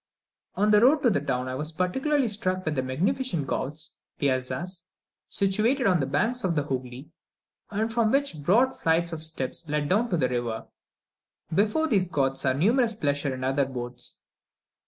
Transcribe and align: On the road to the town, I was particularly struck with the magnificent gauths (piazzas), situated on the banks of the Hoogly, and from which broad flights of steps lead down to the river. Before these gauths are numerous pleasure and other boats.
On 0.55 0.71
the 0.71 0.81
road 0.81 1.03
to 1.03 1.11
the 1.11 1.21
town, 1.21 1.47
I 1.47 1.53
was 1.53 1.71
particularly 1.73 2.27
struck 2.27 2.65
with 2.65 2.73
the 2.73 2.81
magnificent 2.81 3.45
gauths 3.45 3.99
(piazzas), 4.17 4.85
situated 5.29 5.85
on 5.85 5.99
the 5.99 6.07
banks 6.07 6.43
of 6.43 6.55
the 6.55 6.63
Hoogly, 6.63 7.11
and 7.69 7.93
from 7.93 8.11
which 8.11 8.41
broad 8.41 8.75
flights 8.75 9.13
of 9.13 9.21
steps 9.23 9.69
lead 9.69 9.89
down 9.89 10.09
to 10.09 10.17
the 10.17 10.27
river. 10.27 10.65
Before 11.53 11.87
these 11.87 12.07
gauths 12.07 12.45
are 12.47 12.55
numerous 12.55 12.95
pleasure 12.95 13.31
and 13.31 13.45
other 13.45 13.65
boats. 13.65 14.19